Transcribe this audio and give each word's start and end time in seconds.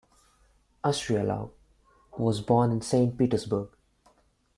Ustryalov 0.83 1.51
was 2.17 2.41
born 2.41 2.71
in 2.71 2.81
Saint 2.81 3.15
Petersburg. 3.19 3.69